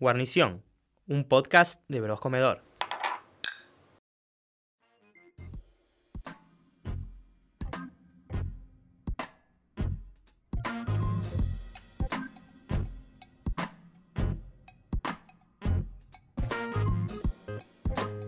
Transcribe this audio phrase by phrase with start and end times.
[0.00, 0.62] Guarnición,
[1.08, 2.62] un podcast de Bros Comedor.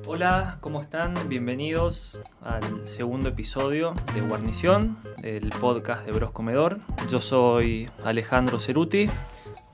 [0.07, 1.15] Hola, ¿cómo están?
[1.31, 6.81] Bienvenidos al segundo episodio de Guarnición, el podcast de Bros Comedor.
[7.09, 9.09] Yo soy Alejandro Ceruti.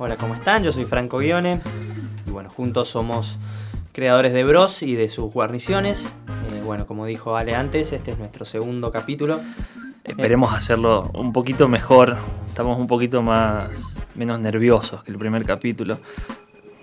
[0.00, 0.62] Hola, ¿cómo están?
[0.62, 1.60] Yo soy Franco Guione.
[2.48, 3.38] Bueno, juntos somos
[3.93, 6.12] creadores de Bros y de sus guarniciones.
[6.51, 9.41] Eh, bueno, como dijo Ale antes, este es nuestro segundo capítulo.
[10.02, 12.16] Esperemos hacerlo un poquito mejor.
[12.47, 13.69] Estamos un poquito más
[14.15, 15.98] menos nerviosos que el primer capítulo.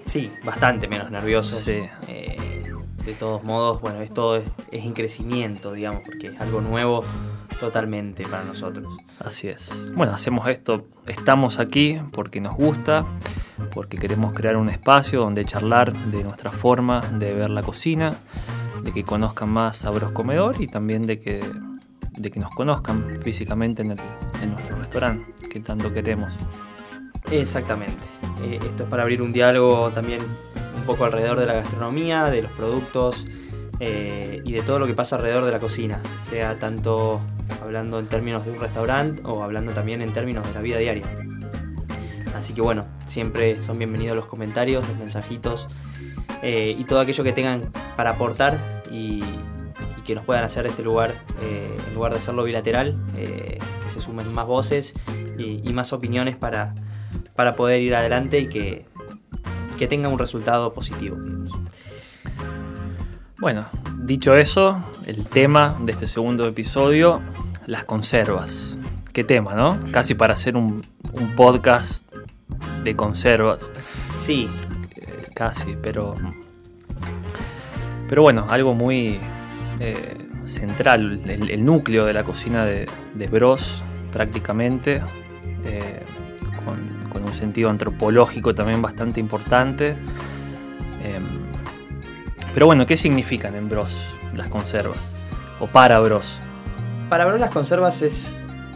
[0.04, 1.62] Sí, bastante menos nerviosos.
[1.62, 1.82] Sí.
[2.08, 2.72] Eh,
[3.04, 7.02] de todos modos, bueno, esto es, es en crecimiento, digamos, porque es algo nuevo
[7.59, 8.95] totalmente para nosotros.
[9.20, 9.70] Así es.
[9.94, 13.05] Bueno, hacemos esto, estamos aquí porque nos gusta,
[13.73, 18.13] porque queremos crear un espacio donde charlar de nuestra forma de ver la cocina,
[18.84, 21.40] de que conozcan más a Bros Comedor y también de que,
[22.18, 23.99] de que nos conozcan físicamente en, el-
[24.41, 26.34] en nuestro restaurante, que tanto queremos.
[27.32, 28.05] Exactamente.
[28.44, 32.44] Eh, esto es para abrir un diálogo también un poco alrededor de la gastronomía, de
[32.44, 33.26] los productos
[33.79, 37.22] eh, y de todo lo que pasa alrededor de la cocina, sea tanto
[37.76, 41.04] hablando en términos de un restaurante o hablando también en términos de la vida diaria.
[42.34, 45.67] Así que bueno, siempre son bienvenidos los comentarios, los mensajitos
[46.41, 48.57] eh, y todo aquello que tengan para aportar
[48.90, 49.21] y,
[50.05, 53.99] que nos puedan hacer este lugar, eh, en lugar de hacerlo bilateral, eh, que se
[53.99, 54.93] sumen más voces
[55.37, 56.76] y, y más opiniones para,
[57.35, 58.85] para poder ir adelante y que,
[59.79, 61.17] que tenga un resultado positivo.
[63.39, 63.65] Bueno,
[63.98, 67.22] dicho eso, el tema de este segundo episodio,
[67.66, 68.78] las conservas.
[69.13, 69.80] Qué tema, ¿no?
[69.91, 70.81] Casi para hacer un,
[71.13, 72.06] un podcast
[72.84, 73.72] de conservas.
[74.18, 74.50] Sí,
[74.96, 76.16] Eh, casi, pero.
[78.07, 79.19] Pero bueno, algo muy
[79.80, 80.16] eh,
[80.46, 85.01] central, el, el núcleo de la cocina de, de Bros, prácticamente,
[85.66, 86.03] eh,
[86.63, 86.78] con,
[87.12, 89.89] con un sentido antropológico también bastante importante.
[91.03, 91.23] Em,
[92.53, 93.91] pero bueno, ¿qué significan en Bros
[94.35, 95.16] las conservas?
[95.59, 96.39] O para Bros.
[97.15, 98.33] Para ver las conservas es,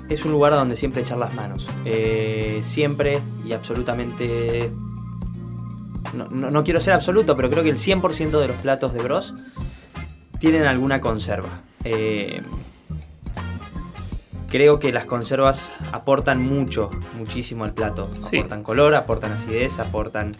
[0.07, 1.67] es un lugar donde siempre echar las manos.
[1.83, 4.71] Eh, siempre y absolutamente...
[6.13, 9.01] No, no- no quiero ser absoluto, pero creo que el 100% de los platos de
[9.03, 9.33] Bros
[10.39, 11.49] tienen alguna conserva.
[11.83, 12.41] Eh,
[14.47, 18.09] creo que las conservas aportan mucho, muchísimo al plato.
[18.29, 18.37] Sí.
[18.37, 20.31] Aportan color, aportan acidez, aportan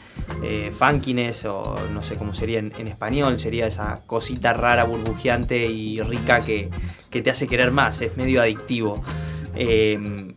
[0.42, 3.38] eh, funkiness o no sé cómo sería en, en español.
[3.40, 6.70] Sería esa cosita rara, burbujeante y rica que,
[7.10, 8.02] que te hace querer más.
[8.02, 9.04] Es medio adictivo.
[9.56, 10.34] Eh,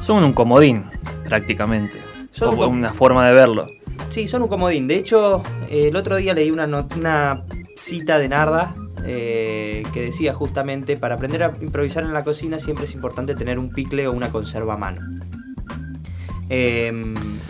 [0.00, 0.84] Son un comodín,
[1.28, 1.98] prácticamente.
[2.30, 3.66] Son un Como com- una forma de verlo.
[4.10, 4.86] Sí, son un comodín.
[4.86, 6.66] De hecho, eh, el otro día leí una,
[6.96, 7.44] una
[7.76, 8.74] cita de Narda
[9.06, 13.58] eh, que decía justamente, para aprender a improvisar en la cocina siempre es importante tener
[13.58, 15.00] un picle o una conserva a mano.
[16.56, 16.92] Eh,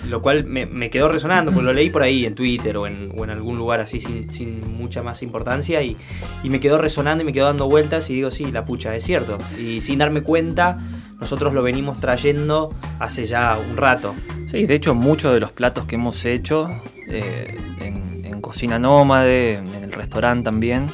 [0.09, 3.57] lo cual me, quedó resonando, porque lo leí por ahí en Twitter o en, algún
[3.57, 5.97] lugar así sin, mucha más importancia y,
[6.45, 9.37] me quedó resonando y me quedó dando vueltas y digo, sí, la pucha, es cierto.
[9.59, 10.79] Y sin darme cuenta,
[11.21, 14.15] nosotros lo venimos trayendo hace ya un rato.
[14.47, 16.71] Sí, de hecho muchos de los platos que hemos hecho
[17.09, 20.87] eh, en, en Cocina Nómade, en el restaurante también,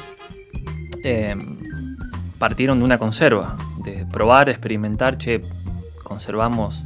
[1.05, 1.37] eh,
[2.39, 3.55] partieron de una conserva,
[3.85, 5.41] de probar, experimentar, che,
[6.03, 6.85] conservamos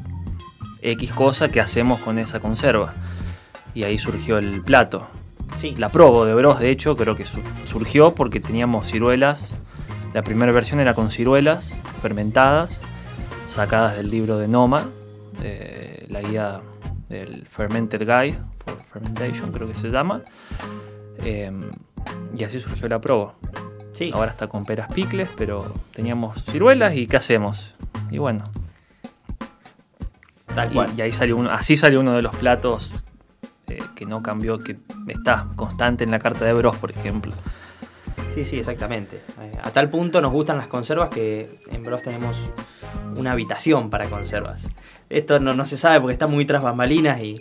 [0.85, 2.95] X cosa, ¿qué hacemos con esa conserva?
[3.75, 5.07] Y ahí surgió el plato.
[5.57, 9.55] Sí, La probo de Bros, de hecho, creo que su- surgió porque teníamos ciruelas.
[10.13, 12.83] La primera versión era con ciruelas fermentadas,
[13.49, 14.89] sacadas del libro de Noma,
[16.09, 16.61] la guía
[17.09, 20.23] del Fermented Guide for Fermentation, creo que se llama.
[21.25, 21.51] Eh,
[22.37, 23.35] y así surgió la probo.
[23.93, 24.11] sí.
[24.15, 25.65] Ahora está con peras picles, pero
[25.95, 27.75] teníamos ciruelas y ¿qué hacemos?
[28.11, 28.45] Y bueno,
[30.55, 32.95] tal y, ahí salió uno, así salió uno de los platos
[33.69, 34.77] eh, que no cambió, que
[35.09, 37.33] está constante en la carta de Bros, por ejemplo.
[38.33, 39.23] Sí, sí, exactamente.
[39.41, 42.37] Eh, a tal punto nos gustan las conservas que en Bros tenemos
[43.17, 44.63] una habitación para conservas.
[45.09, 47.35] Esto no, no se sabe porque está muy tras bambalinas y,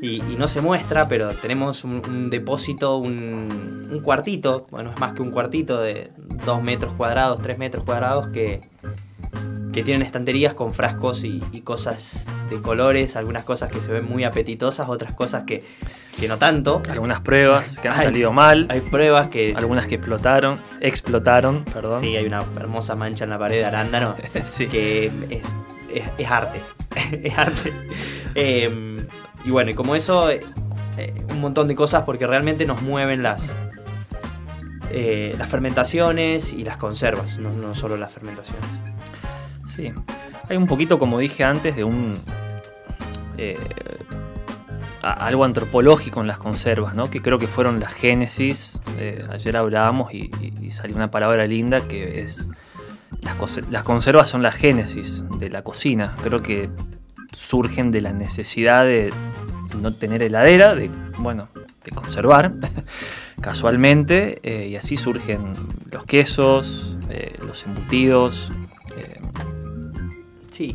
[0.00, 5.00] y- y no se muestra, pero tenemos un, un depósito, un, un cuartito, bueno, es
[5.00, 6.10] más que un cuartito de
[6.46, 8.60] 2 metros cuadrados, 3 metros cuadrados que,
[9.78, 14.08] que tienen estanterías con frascos y, y cosas de colores, algunas cosas que se ven
[14.08, 15.62] muy apetitosas, otras cosas que,
[16.18, 16.82] que no tanto.
[16.90, 19.54] Algunas pruebas que han Hay- salido mal, Hay pruebas que...
[19.56, 22.00] algunas que explotaron, explotaron, perdón.
[22.00, 24.66] Sí, hay una hermosa mancha en la pared de arándano Sí.
[24.66, 25.12] que es,
[25.94, 26.60] es- es arte.
[27.22, 27.72] es arte.
[28.34, 28.96] Eh,
[29.44, 30.40] y bueno, y como eso, eh,
[31.30, 33.52] un montón de cosas porque realmente nos mueven las,
[34.90, 38.64] eh, las fermentaciones y las conservas, no, no solo las fermentaciones.
[39.78, 39.92] Sí,
[40.48, 42.14] hay un poquito, como dije antes, de un...
[43.36, 43.56] eh,
[45.02, 47.08] algo antropológico en las conservas, ¿no?
[47.10, 48.80] que creo que fueron la génesis.
[48.98, 50.30] eh, ayer hablábamos y,
[50.60, 52.50] y- salió una palabra linda que es...
[53.70, 56.16] Las, conservas son la génesis de la cocina.
[56.24, 56.70] Creo que
[57.32, 59.12] surgen de la necesidad de
[59.80, 61.48] no tener heladera, de, bueno,
[61.84, 62.52] de conservar
[63.40, 65.52] casualmente, eh, y así surgen
[65.92, 66.96] los quesos,
[67.46, 68.50] los embutidos,
[70.58, 70.74] Sí,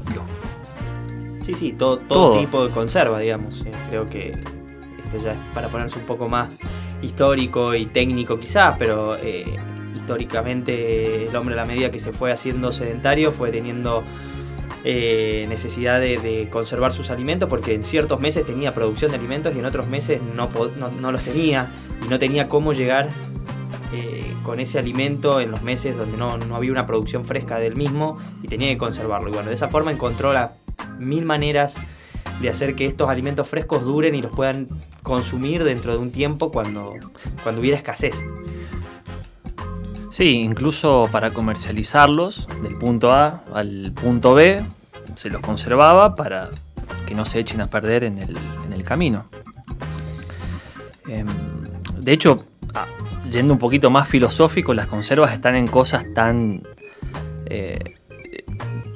[1.43, 2.39] sí, sí, todo, todo, Todo.
[2.39, 3.65] tipo de conserva, digamos.
[3.65, 6.57] Eh, creo que esto ya es para ponerse un poco más
[7.01, 9.43] histórico y técnico quizás, pero eh,
[9.93, 14.05] históricamente el hombre a la medida que se fue haciendo sedentario fue teniendo
[14.85, 19.53] eh, necesidad de, de conservar sus alimentos porque en ciertos meses tenía producción de alimentos
[19.53, 20.47] y en otros meses no,
[20.79, 21.67] no, no los tenía
[22.05, 23.09] y no tenía cómo llegar
[23.93, 27.75] eh, con ese alimento en los meses donde no, no había una producción fresca del
[27.75, 29.29] mismo y tenía que conservarlo.
[29.29, 30.51] Y bueno, de esa forma encontró las
[30.97, 31.75] mil maneras
[32.41, 34.67] de hacer que estos alimentos frescos duren y los puedan
[35.03, 36.95] consumir dentro de un tiempo cuando,
[37.43, 38.25] cuando hubiera escasez.
[40.09, 44.63] Sí, incluso para comercializarlos del punto A al punto B,
[45.15, 46.49] se los conservaba para
[47.05, 49.25] que no se echen a perder en el, en el camino.
[51.07, 51.27] Em,
[51.99, 52.45] de hecho,
[52.75, 52.85] ah,
[53.31, 56.63] yendo un poquito más filosófico, las conservas están en cosas tan
[57.45, 57.79] eh,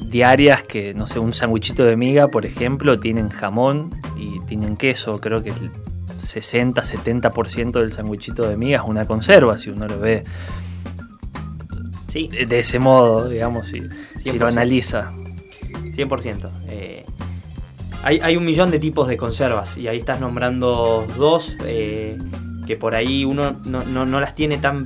[0.09, 5.19] diarias que, no sé, un sandwichito de miga, por ejemplo, tienen jamón y tienen queso.
[5.19, 5.71] Creo que el
[6.19, 10.23] 60-70% del sandwichito de miga es una conserva, si uno lo ve
[12.07, 13.81] Sí, de ese modo, digamos, si,
[14.15, 14.51] si lo 100%.
[14.51, 15.11] analiza.
[15.91, 16.49] 100%.
[16.69, 17.05] Eh,
[18.03, 22.17] hay, hay un millón de tipos de conservas y ahí estás nombrando dos eh,
[22.67, 24.85] que por ahí uno no, no- no las tiene tan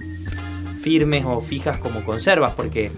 [0.81, 2.92] firmes o fijas como conservas porque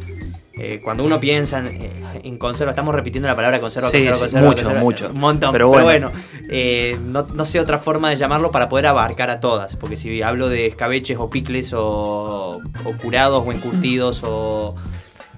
[0.56, 1.92] eh, cuando uno piensa en, eh,
[2.24, 5.10] en conserva, estamos repitiendo la palabra conserva, Sí, conserva, sí, conserva, mucho, conserva, mucho.
[5.10, 6.12] un montón, Pero pero bueno.
[6.50, 10.22] eh, no, no sé otra forma de llamarlo para poder abarcar a todas, porque si
[10.22, 14.76] hablo de escabeches o picles o, o curados o encurtidos o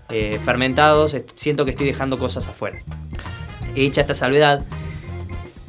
[0.09, 2.79] eh, fermentados, siento que estoy dejando cosas afuera.
[3.75, 4.63] Hecha esta salvedad,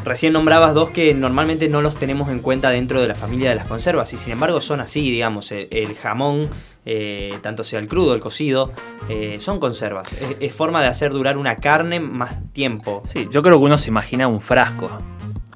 [0.07, 3.57] recién nombrabas dos que normalmente no los tenemos en cuenta dentro de la familia de
[3.57, 6.49] las conservas y sin embargo son así, digamos, el, jamón,
[6.85, 8.73] eh, tanto sea el crudo, el cocido,
[9.09, 10.13] eh, son conservas.
[10.13, 13.03] Es, es forma de hacer durar una carne más tiempo.
[13.05, 14.89] Sí, yo creo que uno se imagina un frasco.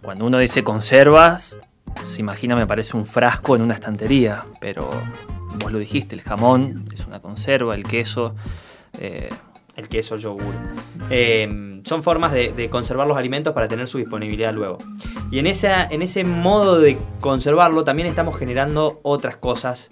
[0.03, 1.57] Cuando uno dice conservas,
[2.05, 4.45] se imagina, me parece, un frasco en una estantería.
[4.61, 4.91] Pero
[5.61, 8.35] vos lo dijiste, el jamón es una conserva, el queso.
[8.99, 9.31] eh,
[9.81, 10.55] el queso, yogur.
[11.11, 14.79] Eh, son formas de, conservar los alimentos para tener su disponibilidad luego.
[15.31, 19.91] Y en, esa, en ese modo de conservarlo también estamos generando otras cosas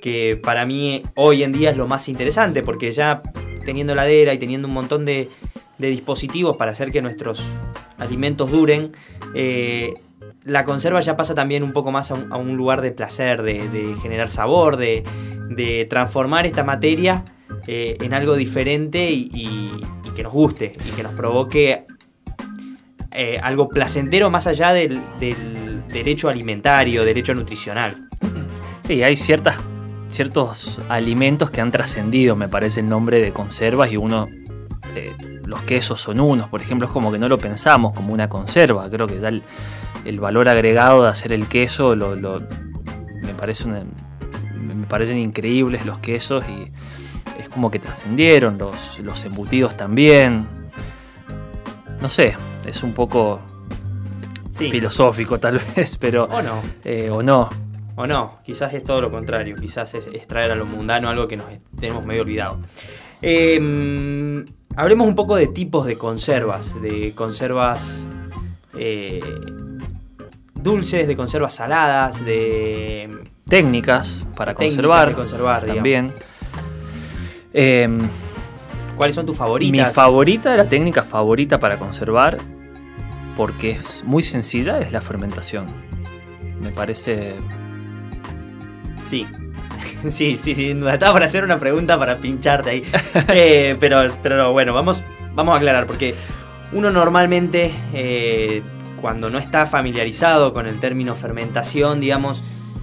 [0.00, 3.22] que para mí hoy en día es lo más interesante, porque ya
[3.64, 5.30] teniendo heladera y teniendo un montón de,
[5.78, 7.42] dispositivos para hacer que nuestros
[7.98, 8.92] alimentos duren,
[9.34, 9.94] eh,
[10.44, 14.30] la conserva ya pasa también un poco más a un, lugar de placer, de, generar
[14.30, 17.24] sabor, de transformar esta materia
[17.66, 19.80] eh, en algo diferente y,
[20.16, 21.86] que nos guste y que nos provoque
[23.12, 25.00] eh, algo placentero más allá del,
[25.88, 28.08] derecho alimentario, derecho nutricional.
[28.82, 29.56] sí, hay ciertas,
[30.10, 34.28] ciertos alimentos que han trascendido, me parece, el nombre de conservas y uno...
[34.94, 35.12] eh,
[35.46, 38.88] los quesos son unos, por ejemplo, es como que no lo pensamos como una conserva.
[38.88, 42.40] Creo que da el, valor agregado de hacer el queso, lo,
[43.22, 46.70] me, parece me parecen increíbles los quesos y
[47.38, 50.46] es como que trascendieron, los, los embutidos también.
[52.00, 52.36] No sé,
[52.66, 53.40] es un poco
[54.50, 54.70] Sí.
[54.70, 56.24] filosófico tal vez, pero...
[56.24, 57.48] O no, eh, o no.
[57.96, 61.26] o no, quizás es todo lo contrario, quizás es, es traer a lo mundano algo
[61.26, 61.46] que nos
[61.78, 62.58] tenemos medio olvidado.
[63.22, 64.44] Eh,
[64.76, 68.02] hablemos un poco de tipos de conservas, de conservas
[68.76, 69.20] eh,
[70.54, 73.08] dulces, de conservas saladas, de
[73.48, 76.14] Técnicas para técnicas conservar, de conservar, digamos.
[77.54, 78.08] Em,
[78.96, 79.92] ¿Cuáles son tus Mi favoritas?
[79.92, 82.38] favorita, la técnica favorita para conservar,
[83.36, 85.66] porque es muy sencilla, es la fermentación.
[86.60, 87.34] Me parece.
[89.06, 89.26] Sí.
[90.10, 90.70] Sí, sí, sí.
[90.70, 92.82] Estaba para hacer una pregunta para pincharte ahí.
[93.28, 95.00] Eh, pero, pero no, bueno, vamos,
[95.32, 96.16] vamos a aclarar, porque
[96.72, 98.62] uno normalmente, eh,
[99.00, 102.42] cuando no está familiarizado con el término fermentación, digamos,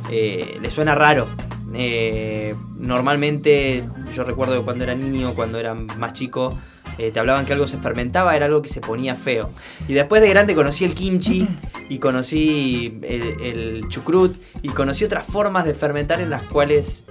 [0.09, 1.27] eh, le suena raro.
[1.73, 3.83] Eh, normalmente,
[4.13, 6.57] yo recuerdo que cuando era niño, cuando era más chico,
[6.97, 9.49] eh, te hablaban que algo se fermentaba, era algo que se ponía feo.
[9.87, 11.47] Y después de grande conocí el kimchi
[11.89, 17.05] y conocí el, el chucrut y conocí otras formas de fermentar en las cuales...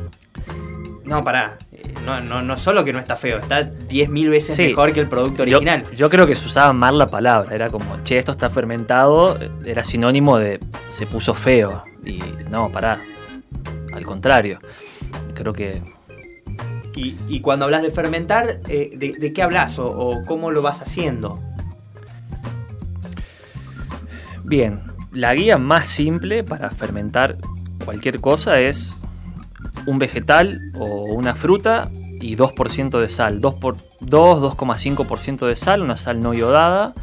[1.04, 1.56] No, pará.
[1.72, 4.66] eh, No, no, no solo que no está feo, está 10.000 veces Sí.
[4.68, 5.84] mejor que el producto Yo, original.
[5.96, 7.54] yo creo que se usaba mal la palabra.
[7.54, 9.38] Era como, che, esto está fermentado.
[9.64, 10.60] Era sinónimo de
[10.90, 11.82] se puso feo.
[12.04, 12.18] Y
[12.50, 13.00] no, pará.
[13.92, 14.58] Al contrario.
[15.34, 15.82] Creo que
[16.96, 20.62] Y, y cuando hablas de fermentar, eh, de, de qué hablas o, o cómo lo
[20.62, 21.40] vas haciendo?
[24.44, 24.80] Bien,
[25.12, 27.36] la guía más simple para fermentar
[27.84, 28.96] cualquier cosa es
[29.86, 31.90] un vegetal o una fruta
[32.20, 33.40] y 2% de sal.
[33.40, 36.94] 2, por, 2 2,5% de sal, una sal no iodada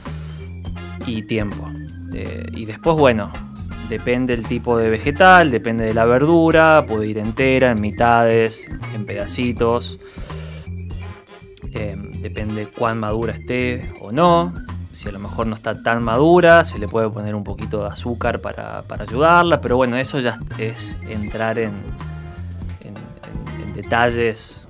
[1.06, 1.70] y tiempo.
[2.14, 3.32] Eh, y después, bueno,
[3.90, 9.06] depende del tipo de vegetal, depende de la verdura, puede ir entera, en mitades, en
[9.06, 10.00] pedacitos.
[11.74, 14.54] Eh, depende cuán madura esté o no.
[14.94, 17.88] Si a lo mejor no está tan madura, se le puede poner un poquito de
[17.90, 19.60] azúcar para, para ayudarla.
[19.60, 21.74] Pero bueno, eso ya es entrar en,
[22.82, 24.70] en- en- en detalles.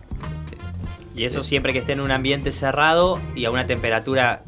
[1.15, 4.43] Y eso siempre que esté en un ambiente cerrado y a una temperatura.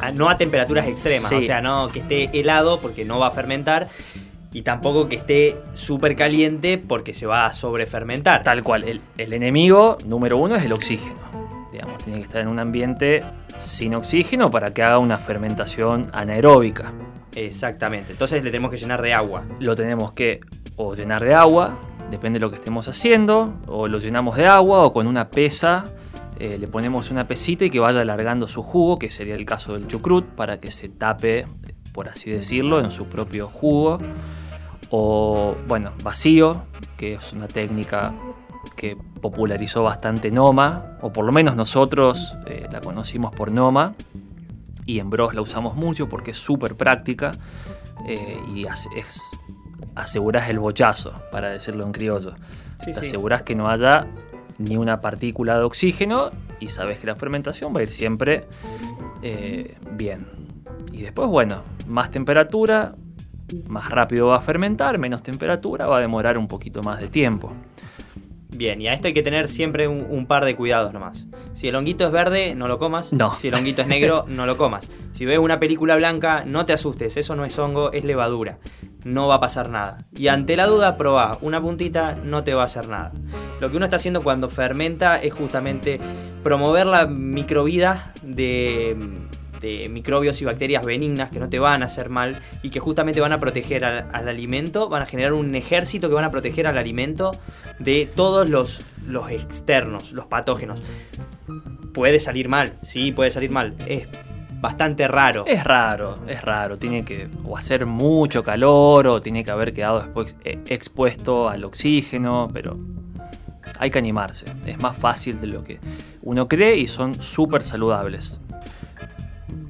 [0.00, 1.34] A- No a temperaturas extremas, Sí.
[1.36, 3.88] o sea, no que esté helado porque no va a fermentar.
[4.52, 8.42] Y tampoco que esté súper caliente porque se va a sobrefermentar.
[8.42, 11.14] Tal cual, el, el enemigo número uno es el oxígeno.
[11.70, 13.22] Digamos, tiene que estar en un ambiente
[13.60, 16.92] sin oxígeno para que haga una fermentación anaeróbica.
[17.36, 18.10] Exactamente.
[18.10, 19.44] Entonces le tenemos que llenar de agua.
[19.60, 20.40] Lo tenemos que
[20.74, 21.78] o llenar de agua,
[22.10, 25.84] depende de lo que estemos haciendo, o lo llenamos de agua o con una pesa.
[26.40, 29.74] Eh, le ponemos una pesita y que vaya alargando su jugo, que sería el caso
[29.74, 31.46] del chucrut, para que se tape,
[31.92, 33.98] por así decirlo, en su propio jugo.
[34.90, 36.64] O, bueno, vacío,
[36.96, 38.12] que es una técnica
[38.76, 43.94] que popularizó bastante Noma, o por lo menos nosotros eh, la conocimos por Noma,
[44.86, 47.32] y en Bros la usamos mucho porque es súper práctica
[48.08, 49.20] eh, y as- es,
[49.94, 52.32] aseguras el bochazo, para decirlo en criollo.
[52.80, 53.06] Sí, Te sí.
[53.06, 54.06] aseguras que no haya
[54.60, 58.44] ni una partícula de oxígeno y sabes que la fermentación va a ir siempre
[59.22, 60.26] eh, bien.
[60.92, 62.94] Y después, bueno, más temperatura,
[63.66, 67.52] más rápido va a fermentar, menos temperatura, va a demorar un poquito más de tiempo.
[68.54, 71.26] Bien, y a esto hay que tener siempre un, un par de cuidados nomás.
[71.54, 73.12] Si el honguito es verde, no lo comas.
[73.12, 73.34] No.
[73.36, 74.90] Si el honguito es negro, no lo comas.
[75.14, 78.58] Si ves una película blanca, no te asustes, eso no es hongo, es levadura.
[79.04, 79.98] No va a pasar nada.
[80.16, 81.38] Y ante la duda, probá.
[81.40, 83.12] Una puntita no te va a hacer nada.
[83.60, 85.98] Lo que uno está haciendo cuando fermenta es justamente
[86.42, 88.96] promover la microvida de,
[89.90, 93.32] microbios y bacterias benignas que no te van a hacer mal y que justamente van
[93.32, 96.78] a proteger al, al alimento, van a generar un ejército que van a proteger al
[96.78, 97.32] alimento
[97.78, 100.82] de todos los, los externos, los patógenos.
[101.92, 103.74] Puede salir mal, sí, puede salir mal.
[103.86, 104.08] Es
[104.60, 105.44] bastante raro.
[105.46, 106.76] Es raro, es raro.
[106.76, 111.64] Tiene que o hacer mucho calor o tiene que haber quedado después eh, expuesto al
[111.64, 112.78] oxígeno, pero
[113.78, 114.46] hay que animarse.
[114.66, 115.80] Es más fácil de lo que
[116.22, 118.40] uno cree y son súper saludables.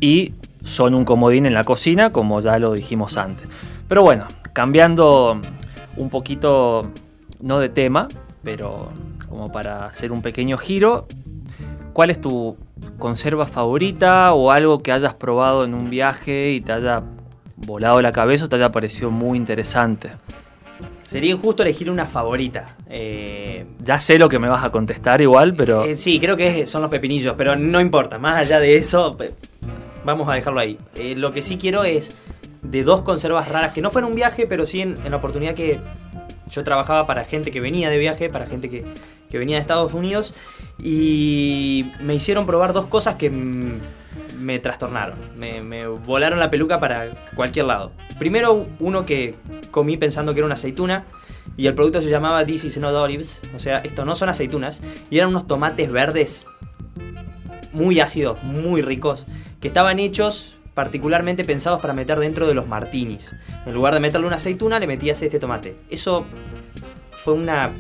[0.00, 3.46] Y son un comodín en la cocina, como ya lo dijimos antes.
[3.88, 5.40] Pero bueno, cambiando
[5.96, 6.90] un poquito,
[7.40, 8.08] no de tema,
[8.42, 8.90] pero
[9.28, 11.06] como para hacer un pequeño giro,
[12.00, 12.56] ¿cuál es tu
[12.98, 17.02] conserva favorita o algo que hayas probado en un viaje y te haya
[17.58, 20.12] volado la cabeza o te haya parecido muy interesante?
[21.02, 22.74] Sería injusto elegir una favorita.
[22.88, 26.66] Eh, Ya sé lo que me vas a contestar igual, pero eh, sí, creo que
[26.66, 28.16] son los pepinillos, pero no importa.
[28.18, 29.18] Más allá de eso,
[30.02, 30.78] vamos a dejarlo ahí.
[30.94, 32.16] Eh, lo que sí quiero es
[32.62, 35.52] de dos conservas raras, que no fueron un viaje, pero sí en, en la oportunidad
[35.52, 35.78] que
[36.48, 38.86] yo trabajaba para gente que venía de viaje, para gente que,
[39.30, 40.34] que venía de Estados Unidos,
[40.78, 47.10] y me hicieron probar dos cosas que me trastornaron, me, me volaron la peluca para
[47.34, 47.92] cualquier lado.
[48.18, 49.34] Primero, uno que
[49.70, 51.04] comí pensando que era una aceituna,
[51.56, 54.80] y el producto se llamaba This is not olives, o sea, esto no son aceitunas,
[55.10, 56.46] y eran unos tomates verdes
[57.72, 59.26] muy ácidos, muy ricos,
[59.60, 63.34] que estaban hechos particularmente pensados para meter dentro de los martinis.
[63.66, 65.76] En lugar de meterle una aceituna, le metías este tomate.
[65.90, 66.24] Eso
[67.12, 67.74] fue una...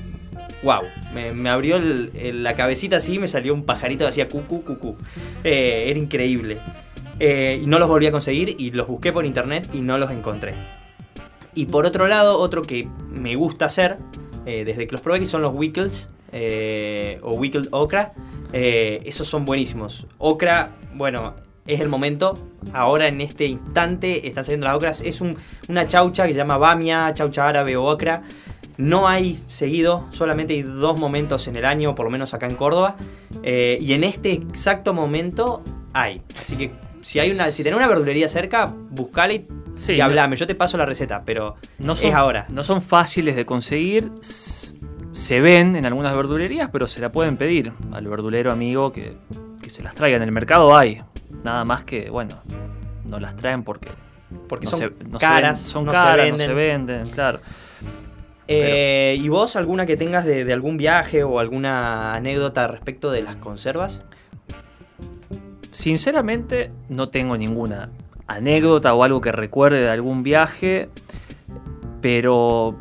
[0.62, 0.82] ¡Wow!
[1.14, 4.96] Me, abrió la cabecita así me salió un pajarito que hacía cucú, cucú.
[5.42, 6.58] Eh, era increíble.
[7.18, 10.10] Eh, y no los volví a conseguir y los busqué por internet y no los
[10.10, 10.54] encontré.
[11.54, 13.98] Y por otro lado, otro que me gusta hacer,
[14.46, 18.12] eh, desde que los probé, que son los Wickles eh, o Wickled Okra.
[18.52, 20.06] Esos son buenísimos.
[20.18, 21.34] Okra, bueno,
[21.66, 22.34] es el momento.
[22.72, 25.00] Ahora en este instante están saliendo las okras.
[25.02, 25.36] Es un-
[25.68, 28.22] una chaucha que se llama bamia, chaucha árabe o okra.
[28.80, 32.54] No hay seguido, solamente hay dos momentos en el año, por lo menos acá en
[32.56, 32.96] Córdoba.
[33.42, 36.22] eh, y en este exacto momento hay.
[36.40, 36.72] Así que
[37.02, 40.36] si hay una, si tenés una verdulería cerca, buscala y, Sí, y no- hablame.
[40.36, 42.46] Yo te paso la receta, pero No son, es ahora.
[42.50, 44.10] No son fáciles de conseguir.
[45.12, 49.16] Se ven en algunas verdulerías, pero se la pueden pedir al verdulero amigo que,
[49.62, 50.16] que se las traiga.
[50.16, 51.02] En el mercado hay.
[51.44, 52.36] Nada más que, bueno,
[53.06, 53.90] no las traen porque
[54.48, 56.32] Porque no son se- no se caras, ven- son no se caras, venden.
[56.48, 57.40] no se venden, claro.
[58.52, 63.36] Eh, ¿Y vos alguna que tengas de, algún viaje o alguna anécdota respecto de las
[63.36, 64.04] conservas?
[65.70, 67.90] Sinceramente, no tengo ninguna
[68.26, 70.88] anécdota o algo que recuerde de algún viaje,
[72.00, 72.76] pero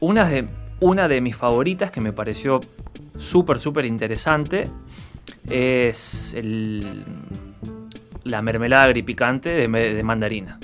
[0.00, 0.48] una de,
[0.80, 2.58] una de mis favoritas que me pareció
[3.16, 4.64] súper, súper interesante
[5.48, 6.34] es
[8.24, 10.58] la mermelada agripicante de, de mandarina,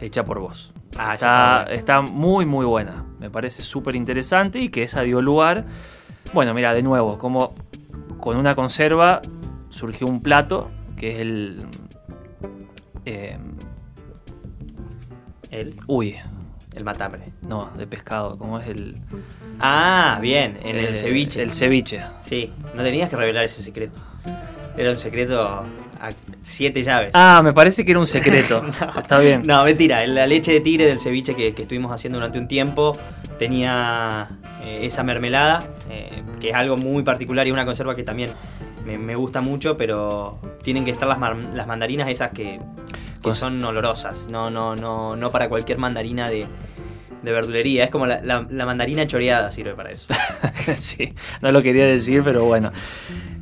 [0.00, 0.72] hecha por vos.
[0.96, 1.72] Ah, Está, está.
[1.72, 3.04] está muy, muy buena.
[3.18, 5.64] Me parece súper interesante y que esa dio lugar.
[6.32, 7.54] Bueno, mira, de nuevo, como
[8.20, 9.20] con una conserva
[9.68, 11.62] surgió un plato que es el.
[13.06, 13.38] eh,
[15.50, 16.16] El, uy,
[16.74, 17.32] el matambre.
[17.42, 18.96] no, de pescado, ¿cómo es el.
[19.60, 21.42] Ah, bien, en el eh, ceviche.
[21.42, 22.02] El ceviche.
[22.20, 23.98] Sí, no tenías que revelar ese secreto.
[24.76, 25.64] Era un secreto
[26.00, 26.10] a
[26.42, 27.10] siete llaves.
[27.14, 28.64] Ah, me parece que era un secreto.
[28.98, 29.42] Está bien.
[29.44, 30.06] No, mentira.
[30.06, 32.96] La leche de tigre del ceviche que, que estuvimos haciendo durante un tiempo
[33.38, 34.28] tenía
[34.64, 38.30] eh, esa mermelada, eh, que es algo muy particular y una conserva que también
[38.86, 41.18] me, me gusta mucho, pero tienen que estar las,
[41.54, 42.60] las mandarinas esas que,
[43.22, 44.26] que son olorosas.
[44.30, 46.46] No, no, no, no para cualquier mandarina de,
[47.22, 47.84] de verdulería.
[47.84, 50.12] Es como la, la- la mandarina choreada sirve para eso.
[50.78, 52.72] sí, no lo quería decir, pero bueno.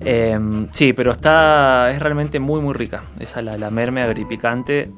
[0.04, 0.38] Eh,
[0.72, 1.90] sí, pero está.
[1.90, 3.02] es realmente muy, muy rica.
[3.18, 4.90] Esa, la, la merme agripicante,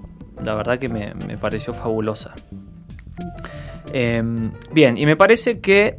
[0.42, 2.34] la verdad que me, me pareció fabulosa.
[3.92, 4.22] Eh,
[4.72, 5.98] bien, y me parece que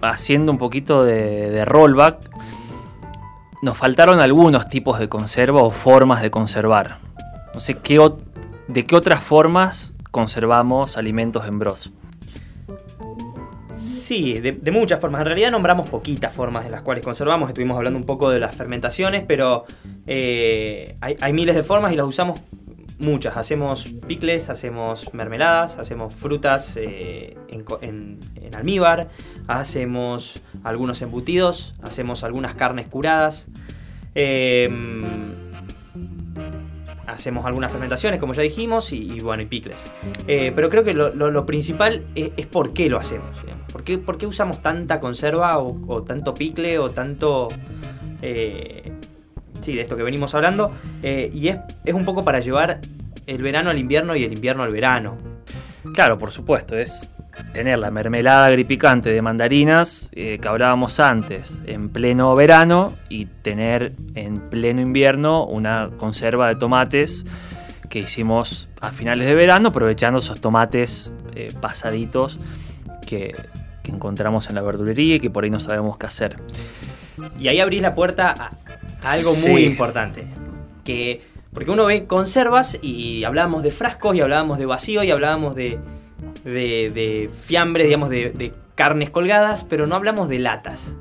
[0.00, 2.18] haciendo un poquito de, rollback,
[3.62, 6.98] nos faltaron algunos tipos de conserva o formas de conservar.
[7.54, 8.00] No sé qué
[8.68, 11.92] de qué otras formas conservamos alimentos en bros.
[13.92, 15.20] Sí, de, muchas formas.
[15.20, 17.48] En realidad nombramos poquitas formas de las cuales conservamos.
[17.48, 19.64] Estuvimos hablando un poco de las fermentaciones, pero
[20.06, 22.40] eh, hay, miles de formas y las usamos
[22.98, 23.36] muchas.
[23.36, 29.08] Hacemos picles, hacemos mermeladas, hacemos frutas eh, en, en- en almíbar,
[29.48, 33.48] hacemos algunos embutidos, hacemos algunas carnes curadas.
[34.14, 35.41] em,
[37.06, 39.80] hacemos algunas fermentaciones, como ya dijimos, y, bueno, y picles.
[40.26, 43.38] Eh, pero creo que lo, principal es, por qué lo hacemos.
[43.72, 47.48] ¿Por, qué, por qué usamos tanta conserva o, o tanto picle o tanto...
[48.22, 48.92] eh,
[49.60, 50.72] sí, de esto que venimos hablando.
[51.02, 52.80] Eh, y es, es un poco para llevar
[53.26, 55.18] el verano al invierno y el invierno al verano.
[55.94, 57.08] Claro, por supuesto, es
[57.52, 63.92] tener la mermelada agripicante de mandarinas eh, que hablábamos antes en pleno verano y tener
[64.14, 67.24] en pleno invierno una conserva de tomates
[67.90, 72.38] que hicimos a finales de verano aprovechando esos tomates eh, pasaditos
[73.06, 73.34] que,
[73.82, 76.36] que encontramos en la verdulería y que por ahí no sabemos qué hacer.
[77.38, 78.46] Y ahí abrís la puerta a,
[79.06, 79.48] a algo Sí.
[79.50, 80.26] muy importante.
[80.84, 81.20] Que,
[81.52, 85.78] porque uno ve conservas y hablábamos de frascos y hablábamos de vacío y hablábamos de,
[86.44, 90.96] de, de fiambres, digamos, de, de carnes colgadas, pero no hablamos de latas.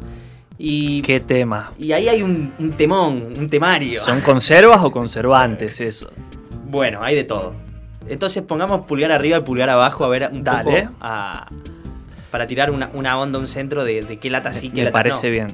[0.58, 1.72] Y, ¿Qué tema?
[1.80, 4.00] y ahí hay un, un temón, un temario.
[4.02, 6.10] ¿Son conservas o conservantes eso?
[6.68, 7.54] Bueno, hay de todo.
[8.08, 10.84] Entonces pongamos pulgar arriba y pulgar abajo a ver un Dale.
[10.84, 11.48] poco a-
[12.30, 14.94] para tirar una, una onda, un centro de, de qué lata sí, qué Me lata
[14.94, 15.34] parece no.
[15.34, 15.48] bien.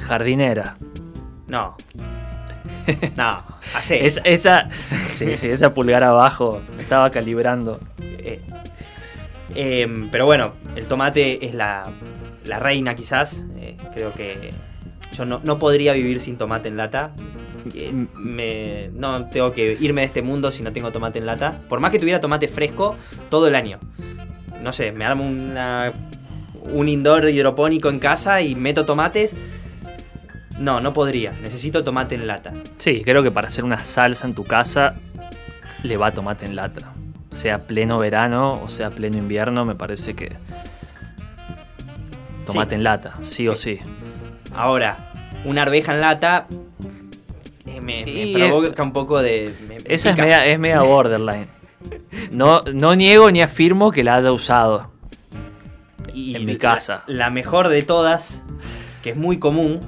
[0.00, 0.76] Jardinera.
[1.46, 1.76] No.
[3.16, 3.44] No.
[3.90, 4.68] Es- esa,
[5.10, 7.80] sí, sí, esa pulgar abajo me estaba calibrando.
[8.00, 8.40] Eh,
[9.54, 11.90] em, pero bueno, el tomate es la,
[12.44, 13.44] la reina quizás.
[13.58, 14.50] Eh, creo que
[15.16, 17.12] yo no, no podría vivir sin tomate en lata.
[17.74, 21.60] Eh, me- no tengo que irme de este mundo si no tengo tomate en lata.
[21.68, 22.96] Por más que tuviera tomate fresco
[23.28, 23.78] todo el año.
[24.62, 25.92] No sé, me armo una,
[26.72, 29.36] un indoor hidropónico en casa y meto tomates.
[30.58, 31.32] No, no podría.
[31.40, 32.52] Necesito tomate en lata.
[32.78, 34.96] Sí, creo que para hacer una salsa en tu casa
[35.84, 36.92] le va tomate en lata.
[37.38, 40.36] Sea pleno verano o sea pleno invierno, me parece que
[42.44, 42.74] tomate Sí.
[42.74, 43.78] en lata, sí o sí.
[44.54, 45.12] Ahora,
[45.44, 46.46] una arveja en lata
[47.66, 49.54] eh, me, me Y provoca un poco de.
[49.68, 51.46] me- me Esa es media, es media borderline.
[52.32, 54.90] No, no niego ni afirmo que la haya usado.
[56.12, 57.04] Y en mi la- casa.
[57.06, 58.42] La, mejor de todas,
[59.02, 59.78] que es muy común,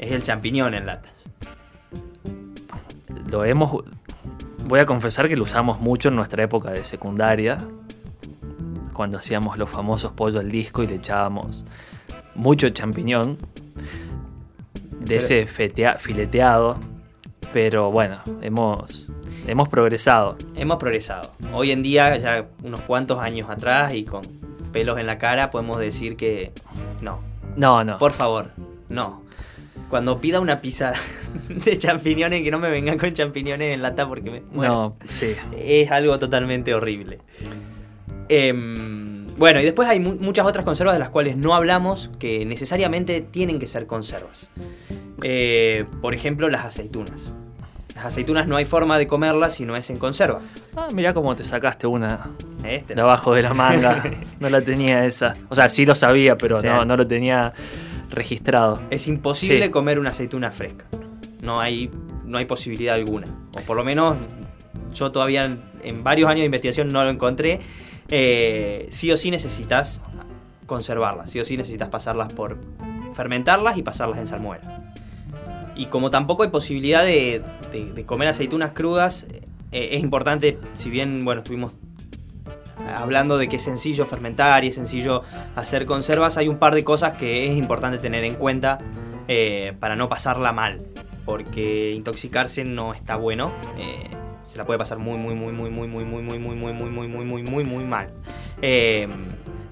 [0.00, 1.12] es el champiñón en latas.
[3.30, 3.70] Lo hemos.
[4.66, 7.58] Voy a confesar que lo usamos mucho en nuestra época de secundaria.
[8.92, 11.64] cuando hacíamos los famosos pollo al disco y le echábamos
[12.34, 13.38] mucho champiñón
[15.00, 16.76] de ese fileteado.
[17.52, 19.08] Pero bueno, hemos,
[19.46, 20.36] hemos progresado.
[20.54, 21.32] Hemos progresado.
[21.52, 24.22] Hoy en día, ya unos cuantos años atrás y con
[24.72, 26.52] pelos en la cara, podemos decir que
[27.00, 27.20] no.
[27.56, 27.98] No, no.
[27.98, 28.52] Por favor,
[28.88, 29.21] no.
[29.92, 30.94] Cuando pida una pizza
[31.50, 34.42] de champiñones, que no me vengan con champiñones en lata porque me.
[34.50, 35.34] no, sí.
[35.54, 37.18] Es algo totalmente horrible.
[38.30, 43.20] Em, bueno, y después hay muchas otras conservas de las cuales no hablamos que necesariamente
[43.20, 44.48] tienen que ser conservas.
[45.22, 47.34] Eh, por ejemplo, las aceitunas.
[47.94, 50.40] Las aceitunas no hay forma de comerlas si no es en conserva.
[50.74, 52.30] Ah, mirá cómo te sacaste una
[52.64, 54.02] este, de abajo de la manga.
[54.40, 55.36] no la tenía esa.
[55.50, 57.52] O sea, sí lo sabía, pero no, no lo tenía
[58.12, 58.80] registrado.
[58.90, 60.86] Es imposible comer una aceituna fresca.
[61.42, 61.90] No hay,
[62.24, 63.26] no hay posibilidad alguna.
[63.56, 64.16] O por lo menos
[64.94, 67.60] yo todavía en, varios años de investigación no lo encontré.
[68.08, 70.00] Eh, sí o sí necesitas
[70.66, 71.30] conservarlas.
[71.30, 72.58] Sí o sí necesitas pasarlas por
[73.14, 74.92] fermentarlas y pasarlas en salmuera.
[75.74, 77.42] Y como tampoco hay posibilidad de,
[78.06, 79.26] comer aceitunas crudas,
[79.72, 81.74] eh, es importante, si bien, bueno, estuvimos
[82.86, 85.22] hablando de que es sencillo fermentar y es sencillo
[85.54, 88.78] hacer conservas, hay un par de cosas que es importante tener en cuenta
[89.28, 90.84] eh, para no pasarla mal.
[91.24, 93.52] Porque intoxicarse no está bueno.
[94.40, 97.08] se la puede pasar muy, muy, muy, muy, muy, muy, muy, muy, muy, muy, muy,
[97.08, 98.08] muy, muy, muy, muy, mal.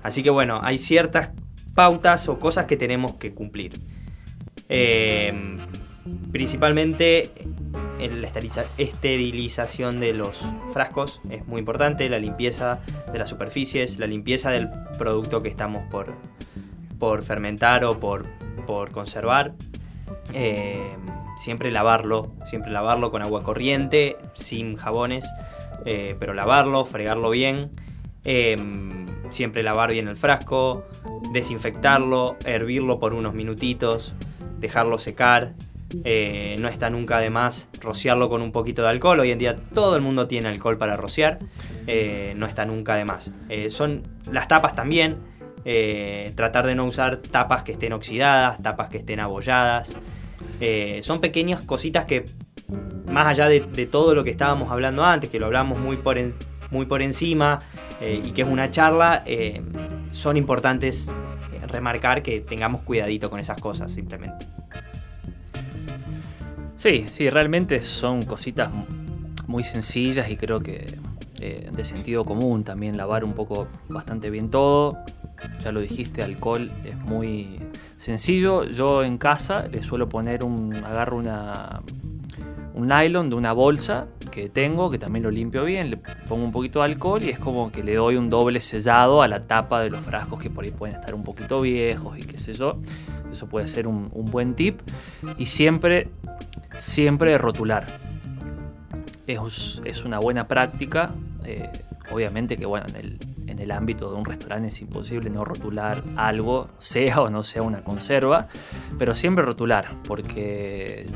[0.03, 1.31] así que bueno, hay ciertas
[1.75, 3.81] pautas o cosas que tenemos que cumplir.
[6.33, 8.31] Principalmente en la
[8.79, 10.41] esterilización de los
[10.73, 12.81] frascos es muy importante, la limpieza
[13.13, 16.15] de las superficies, la limpieza del producto que estamos por,
[16.99, 18.27] por fermentar o por,
[18.67, 19.53] por conservar.
[20.33, 20.97] Eh,
[21.37, 25.29] siempre lavarlo, siempre lavarlo con agua corriente, sin jabones,
[25.85, 27.71] eh, pero lavarlo, fregarlo bien.
[28.25, 28.57] Eh,
[29.31, 30.85] siempre lavar bien el frasco,
[31.33, 34.15] desinfectarlo, hervirlo por unos minutitos,
[34.59, 35.55] dejarlo secar,
[36.05, 39.21] eh, no está nunca de más rociarlo con un poquito de alcohol.
[39.21, 41.39] Hoy en día todo el mundo tiene alcohol para rociar.
[41.87, 43.31] Eh, no está nunca de más.
[43.49, 45.19] Eh, son las tapas también.
[46.35, 49.97] tratar de no usar tapas que estén oxidadas, tapas que estén abolladas.
[51.03, 52.25] son pequeñas cositas que,
[53.11, 56.17] más allá de, todo lo que estábamos hablando antes, que lo hablamos muy por,
[56.71, 57.59] muy por encima
[58.01, 59.23] y que es una charla,
[60.13, 61.13] son importantes
[61.71, 64.47] remarcar que tengamos cuidadito con esas cosas simplemente.
[66.81, 68.71] Sí, sí, realmente son cositas
[69.47, 70.87] muy sencillas y creo que
[71.39, 74.97] eh, de sentido común también lavar un poco bastante bien todo.
[75.63, 77.61] Ya lo dijiste, alcohol es muy
[77.99, 78.65] sencillo.
[78.65, 81.83] Yo en casa le suelo poner un, agarro una,
[82.73, 86.53] un nylon de una bolsa que tengo, que también lo limpio bien, le pongo un
[86.53, 89.83] poquito de alcohol y es como que le doy un doble sellado a la tapa
[89.83, 92.79] de los frascos que por ahí pueden estar un poquito viejos y qué sé yo.
[93.31, 94.81] Eso puede ser un, un buen tip.
[95.37, 96.09] Y siempre
[96.81, 98.01] siempre rotular.
[99.27, 101.15] Es, es una buena práctica.
[101.45, 101.71] Eh,
[102.11, 106.03] obviamente que bueno, en el, en el ámbito de un restaurante es imposible no rotular
[106.17, 108.49] algo, sea o no sea una conserva,
[108.99, 111.07] pero siempre rotular, porque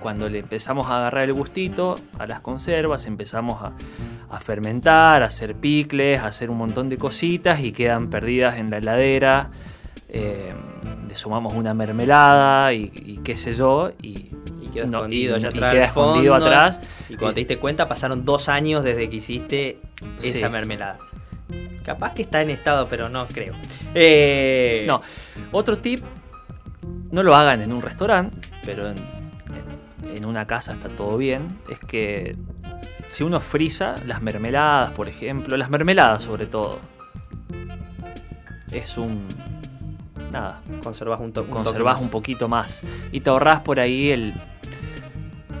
[0.00, 3.72] cuando le empezamos a agarrar el gustito a las conservas, empezamos a,
[4.30, 8.70] a, fermentar, a hacer picles, a hacer un montón de cositas y quedan perdidas en
[8.70, 9.50] la heladera.
[10.08, 10.52] Eh,
[11.08, 14.30] le sumamos una mermelada y, y, qué sé yo, y
[14.72, 15.72] quedó escondido allá atrás.
[15.72, 16.80] queda escondido atrás.
[17.08, 19.80] Y cuando te diste cuenta, pasaron dos años desde que hiciste
[20.22, 20.98] esa mermelada.
[21.84, 23.54] Capaz que está en estado, pero no creo.
[23.94, 25.00] Eh, no.
[25.50, 26.00] Otro tip,
[27.10, 28.96] no lo hagan en un restaurante, pero en,
[30.14, 31.48] en, una casa está todo bien.
[31.70, 32.36] Es que
[33.10, 36.78] si uno frisa las mermeladas, por ejemplo, las mermeladas sobre todo,
[38.72, 39.26] es un
[40.32, 40.62] nada.
[40.82, 42.82] Conservas un, to conservas un poquito más.
[43.12, 44.34] Y te ahorras por ahí el,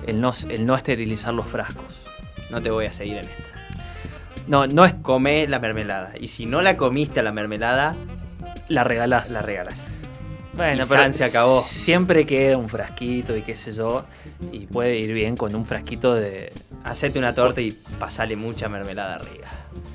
[0.06, 2.02] el no, el no esterilizar los frascos.
[2.50, 3.52] No te voy a seguir en esta.
[4.46, 4.94] No, no es.
[4.94, 6.12] Come la mermelada.
[6.20, 7.96] Y si no la comiste a la mermelada,
[8.68, 9.30] la regalás.
[9.30, 9.98] La regalás.
[10.54, 11.62] Bueno, pero se acabó.
[11.62, 14.04] Siempre queda un frasquito y qué sé yo.
[14.52, 16.52] Y puede ir bien con un frasquito de.
[16.84, 19.48] Hacete una torta y pasale mucha mermelada arriba.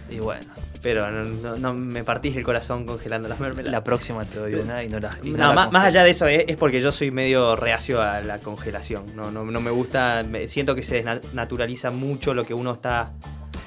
[0.09, 0.47] Y bueno.
[0.87, 3.73] Pero no, me partís el corazón congelando las mermeladas.
[3.73, 5.09] La próxima te doy una y no la.
[5.21, 9.13] no, más, allá de eso, es, porque yo soy medio reacio a la congelación.
[9.13, 10.25] No, no, me gusta.
[10.45, 13.11] siento que se naturaliza mucho lo que uno está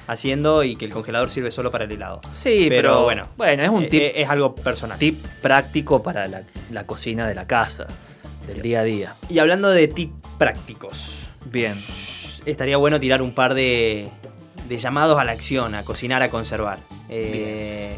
[0.07, 2.21] haciendo y que el congelador sirve solo para el helado.
[2.33, 3.27] Sí, pero, bueno.
[3.37, 4.01] Bueno, es un eh, tip.
[4.15, 4.97] Es, algo personal.
[4.97, 7.85] Tip práctico para la, la cocina de la casa,
[8.47, 9.15] del día a día.
[9.29, 11.29] Y hablando de tips prácticos.
[11.45, 11.75] Bien.
[12.47, 14.09] Estaría bueno tirar un par de,
[14.67, 16.79] de llamados a la acción, a cocinar, a conservar.
[17.09, 17.97] Eh,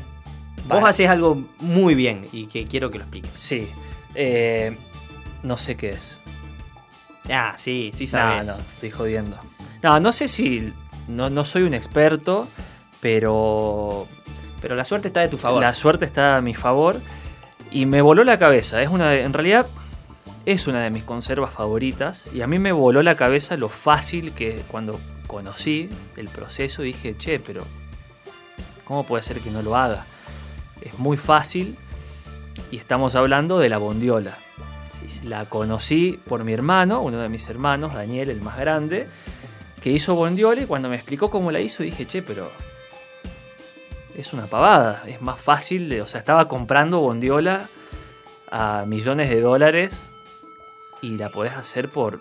[0.68, 3.32] Vos haces algo muy bien y que quiero que lo expliques.
[3.38, 3.68] Sí.
[4.16, 4.76] Eh,
[5.44, 6.18] no sé qué es.
[7.30, 8.46] Ah, sí, sí No, sabes.
[8.46, 9.38] no, estoy jodiendo.
[9.82, 10.72] No, no sé si.
[11.10, 12.48] No, no soy un experto,
[13.02, 14.08] pero
[14.62, 15.62] Pero la suerte está de tu favor.
[15.62, 17.00] la suerte está a mi favor.
[17.70, 18.82] Y me voló la cabeza.
[18.82, 19.68] Es una de- en realidad
[20.46, 22.26] es una de mis conservas favoritas.
[22.34, 25.00] Y a mí me voló la cabeza lo fácil que cuando
[25.34, 27.64] conocí el proceso dije, che, pero
[28.86, 30.06] ¿cómo puede ser que no lo haga?
[30.82, 31.76] Es muy fácil.
[32.70, 34.38] Y estamos hablando de la bondiola.
[35.24, 39.08] La conocí por mi hermano, uno de mis hermanos, Daniel, el más grande,
[39.82, 42.52] que hizo bondiola y cuando me explicó cómo la hizo dije, che, pero
[44.16, 47.68] es una pavada, es más fácil, de- o sea, estaba comprando bondiola
[48.52, 50.04] a millones de dólares
[51.02, 52.20] y la podés hacer por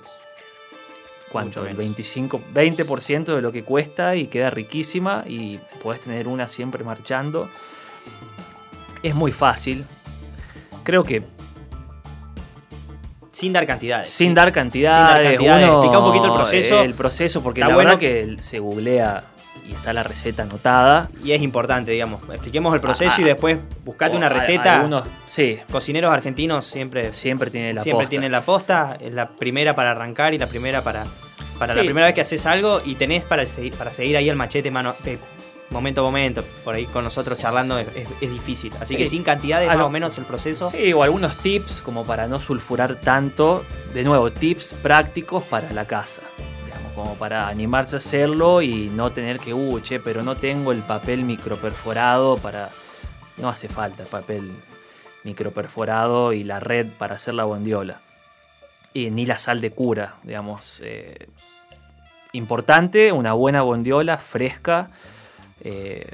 [1.33, 1.61] ¿cuánto?
[1.61, 1.79] El menos.
[1.79, 7.49] 25, 20% de lo que cuesta y queda riquísima y podés tener una siempre marchando.
[9.03, 9.85] Es muy fácil.
[10.85, 11.23] Creo que
[13.33, 14.09] Sin dar cantidades.
[14.09, 15.67] sin dar cantidades, cantidades.
[15.69, 16.83] uno- Explica un poquito el proceso.
[16.83, 19.25] El proceso, porque Está la bueno verdad que se googlea
[19.69, 21.09] y está la receta anotada.
[21.25, 22.21] Y es importante, digamos.
[22.31, 24.77] Expliquemos el proceso Ah, y después buscate una receta.
[24.77, 28.11] algunos- sí, Cocineros argentinos siempre, siempre tiene la siempre posta.
[28.11, 28.99] tienen la posta.
[29.01, 31.05] Es la primera para arrancar y la primera para,
[31.59, 34.37] para la primera vez que haces algo y tenés para seguir, para seguir ahí el
[34.37, 35.19] machete mano, eh,
[35.71, 36.45] momento a momento.
[36.65, 38.73] Por ahí con nosotros charlando es, es- es difícil.
[38.81, 38.99] Así Sí.
[38.99, 40.69] que sin cantidades, A más o menos el proceso.
[40.71, 43.65] Sí, o algunos tips como para no sulfurar tanto.
[43.95, 46.21] De nuevo, tips prácticos para la casa.
[46.95, 50.83] Como para animarse a hacerlo y no tener que, uh, che, pero no tengo el
[50.83, 52.69] papel microperforado para.
[53.39, 54.53] No hace falta el papel
[55.25, 58.01] microperforado y la red para hacer la bondiola.
[58.93, 60.81] Y ni la sal de cura, digamos.
[60.85, 61.29] eh,
[62.33, 64.91] importante, una buena bondiola fresca.
[65.65, 66.07] eh,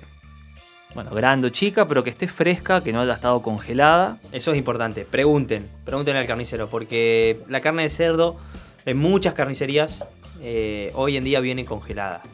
[0.95, 4.19] bueno, grande o chica, pero que esté fresca, que no haya estado congelada.
[4.33, 5.05] Eso es importante.
[5.05, 8.37] Pregunten, pregunten al carnicero, porque la carne de cerdo
[8.87, 10.05] en muchas carnicerías
[10.41, 12.23] eh, hoy en día viene congelada.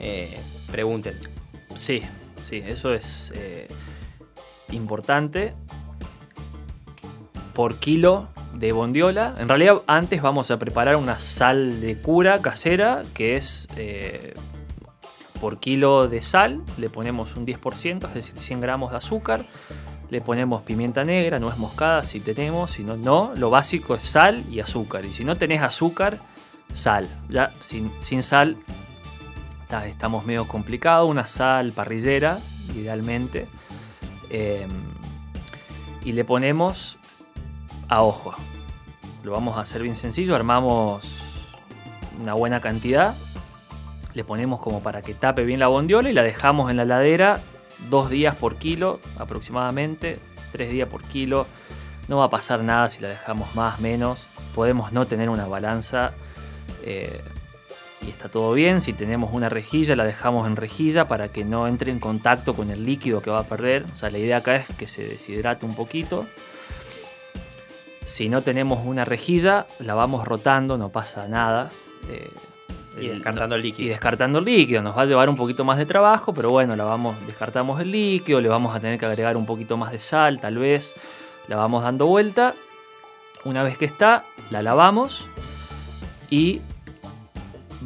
[0.00, 0.38] Eh.
[1.74, 2.02] Sí,
[2.48, 3.66] sí, eso es eh,
[4.70, 5.54] importante.
[7.52, 9.34] Por kilo de bondiola.
[9.38, 14.34] En realidad, antes vamos a preparar una sal de cura casera, que es eh,
[15.40, 19.46] por kilo de sal, le ponemos un 10%, es decir, 100 gramos de azúcar.
[20.10, 23.32] Le ponemos pimienta negra, nuez moscada si tenemos, si no, no.
[23.36, 25.04] Lo básico es sal y azúcar.
[25.04, 26.18] Y si no tenés azúcar,
[26.72, 27.08] sal.
[27.28, 28.56] Ya sin, sin sal
[29.68, 31.06] ta, estamos medio complicado.
[31.06, 32.38] Una sal parrillera,
[32.74, 33.46] idealmente.
[34.30, 34.66] Eh,
[36.04, 36.96] y le ponemos
[37.88, 38.34] a ojo.
[39.22, 40.34] Lo vamos a hacer bien sencillo.
[40.34, 41.48] Armamos
[42.20, 43.14] una buena cantidad.
[44.14, 47.40] Le ponemos como para que tape bien la bondiola y la dejamos en la ladera
[47.90, 50.18] dos días por kilo aproximadamente.
[50.50, 51.46] Tres días por kilo.
[52.08, 54.24] No va a pasar nada si la dejamos más, menos.
[54.54, 56.12] Podemos no tener una balanza.
[56.88, 57.20] Eh,
[58.06, 58.80] y está todo bien.
[58.80, 62.70] Si tenemos una rejilla, la dejamos en rejilla para que no entre en contacto con
[62.70, 63.84] el líquido que va a perder.
[63.92, 66.26] O sea, la idea acá es que se deshidrate un poquito.
[68.04, 71.70] Si no tenemos una rejilla, la vamos rotando, no pasa nada.
[72.08, 72.30] Eh,
[73.00, 73.90] Y el- descartando el y líquido.
[73.90, 74.82] descartando el líquido.
[74.82, 77.90] Nos va a llevar un poquito más de trabajo, pero bueno, la vamos, descartamos el
[77.90, 80.94] líquido, le vamos a tener que agregar un poquito más de sal, tal vez.
[81.48, 82.54] La vamos dando vuelta.
[83.44, 85.28] Una vez que está, la lavamos
[86.30, 86.60] y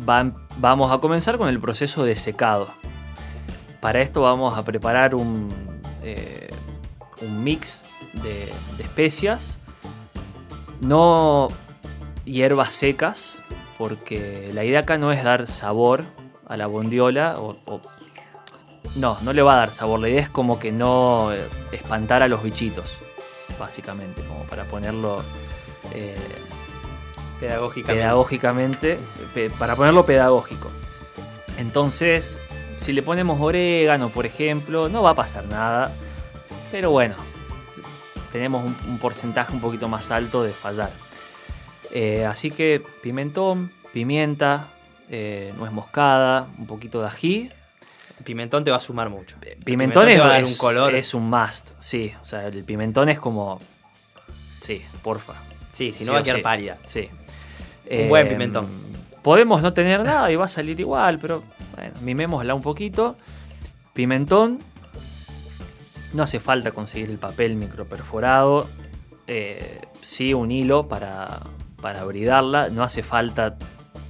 [0.09, 2.69] va- vamos a comenzar con el proceso de secado.
[3.81, 5.53] Para esto vamos a preparar un,
[6.03, 6.51] eh,
[7.29, 7.85] mix
[8.23, 9.59] de, especias.
[10.81, 11.49] No
[12.25, 13.43] hierbas secas,
[13.79, 16.05] porque la idea acá no es dar sabor
[16.49, 17.37] a la bondiola.
[18.97, 20.01] No, no le va a dar sabor.
[20.01, 22.95] La idea es como que no eh, espantar a los bichitos,
[23.59, 25.23] básicamente, como para ponerlo
[25.95, 26.17] eh,
[27.47, 28.03] Pedagógicamente.
[28.03, 28.99] pedagógicamente,
[29.35, 30.71] pe- para ponerlo pedagógico.
[31.59, 32.39] Entonces,
[32.77, 35.91] si le ponemos orégano, por ejemplo, no va a pasar nada.
[36.71, 37.17] Pero bueno,
[38.31, 40.91] tenemos un, un porcentaje un poquito más alto de fallar.
[41.91, 44.69] Eh, así que pimentón, pimienta,
[45.11, 47.51] eh, nuez moscada, un poquito de ají.
[48.25, 49.37] Pimentón te va a sumar mucho.
[49.65, 50.95] Pimentón, es, va a dar es- un color.
[50.95, 52.13] es un must, sí.
[52.23, 53.61] O sea, el pimentón es como...
[54.61, 55.35] Sí, porfa.
[55.73, 56.43] Sí, si Sí no va a quedar sí.
[56.43, 56.79] pálida.
[56.87, 57.11] Sí.
[57.93, 58.67] Un buen pimentón.
[59.23, 61.43] Podemos no tener nada y va a salir igual, pero
[61.77, 63.17] bueno, mimémosla un poquito.
[63.93, 64.61] Pimentón.
[66.13, 68.69] No hace falta conseguir el papel microperforado.
[69.27, 71.41] Eh, sí, un hilo para,
[71.81, 72.69] para bridarla.
[72.71, 73.57] No hace falta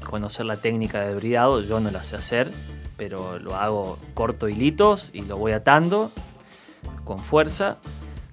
[0.05, 1.61] conocer la técnica de bridado.
[1.63, 2.51] Yo no la sé hacer,
[2.97, 6.11] pero lo hago corto hilitos y lo voy atando.
[7.05, 7.79] con fuerza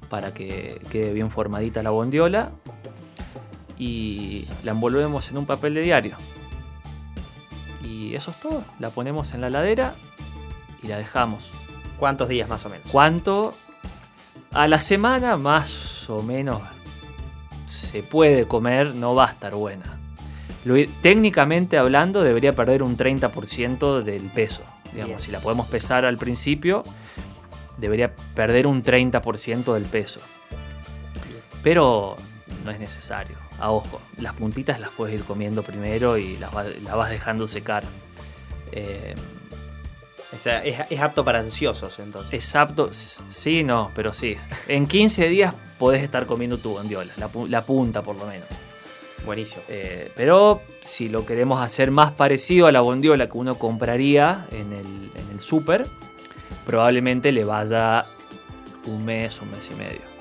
[0.09, 2.51] para que quede bien formadita la bondiola
[3.79, 6.17] y la envolvemos en un papel de diario.
[7.81, 8.63] Y eso es todo.
[8.77, 9.95] La ponemos en la ladera
[10.83, 11.51] y la dejamos.
[11.97, 12.87] ¿Cuántos días más o menos?
[12.91, 13.55] ¿Cuánto?
[14.51, 16.61] A la semana más o menos
[17.65, 19.97] se puede comer, no va a estar buena.
[21.01, 24.63] técnicamente hablando debería perder un 30% del peso.
[24.91, 26.83] Digamos, si la podemos pesar al principio,
[27.77, 30.19] debería perder un 30% del peso.
[31.63, 32.15] Pero
[32.65, 33.48] no es necesario.
[33.59, 37.83] A ojo, las puntitas las puedes ir comiendo primero y las, vas dejando secar.
[38.71, 39.15] Eh,
[40.31, 42.33] es, apto para ansiosos entonces.
[42.33, 44.37] Es apto, sí, no, pero sí.
[44.67, 48.47] En 15 días podés estar comiendo tu bondiola, la, punta por lo menos.
[49.25, 49.63] Buenísimo.
[49.67, 54.71] Eh, pero si lo queremos hacer más parecido a la bondiola que uno compraría en
[54.71, 55.87] el, en el súper,
[56.65, 58.05] probablemente le vaya
[58.85, 60.18] un mes, un mes y medio.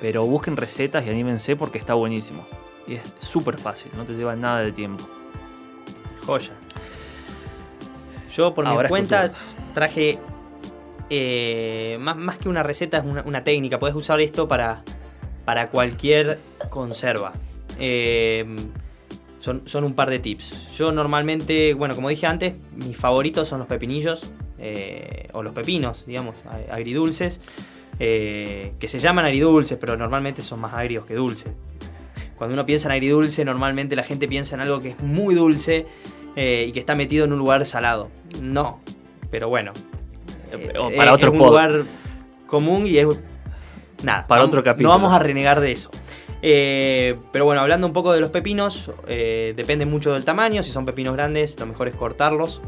[0.00, 2.46] Pero busquen recetas y anímense porque está buenísimo.
[2.86, 5.06] Y es súper fácil, no te lleva nada de tiempo.
[6.24, 6.52] Joya.
[8.32, 9.32] Yo por mi cuenta
[9.74, 10.18] traje
[11.10, 13.78] eh, más, que una receta, es una, técnica.
[13.78, 14.82] Puedes usar esto para,
[15.44, 17.32] para cualquier conserva.
[17.78, 18.44] Eh,
[19.40, 20.68] son, son, un par de tips.
[20.76, 24.32] Yo normalmente, bueno, como dije antes, mis favoritos son los pepinillos.
[24.60, 26.34] Eh, o los pepinos, digamos,
[26.70, 27.40] agridulces.
[27.98, 31.52] Que se llaman agridulces, pero normalmente son más agrios que dulces.
[32.38, 35.86] Cuando uno piensa en agridulce, normalmente la gente piensa en algo que es muy dulce
[36.36, 38.10] eh, y que está metido en un lugar salado.
[38.40, 38.80] No,
[39.28, 39.72] pero bueno.
[40.52, 41.82] Eh, para otro es un lugar
[42.46, 43.08] común y es.
[44.04, 44.24] Nada.
[44.28, 44.90] Para otro capítulo.
[44.90, 45.90] No vamos a renegar de eso.
[46.40, 50.62] Eh, pero bueno, hablando un poco de los pepinos, depende mucho del tamaño.
[50.62, 52.62] Si son pepinos grandes, lo mejor es cortarlos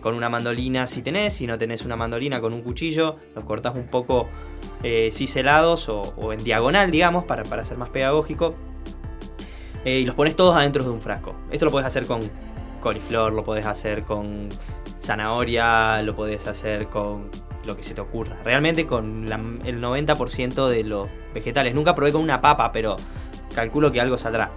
[0.00, 1.34] con una mandolina si tenés.
[1.34, 3.16] Si no tenés una mandolina, con un cuchillo.
[3.34, 4.28] Los cortás un poco
[5.10, 8.54] ciselados o, en diagonal, digamos, para, para ser más pedagógico.
[9.84, 11.34] y los pones todos adentro de un frasco.
[11.50, 12.20] Esto lo puedes hacer con
[12.80, 14.48] coliflor, lo podés hacer con
[15.00, 17.30] zanahoria, lo podés hacer con
[17.64, 18.38] lo que se te ocurra.
[18.44, 19.26] Realmente con
[19.64, 21.74] el 90% de los vegetales.
[21.74, 22.96] Nunca probé con una papa, pero
[23.54, 24.50] calculo que algo saldrá.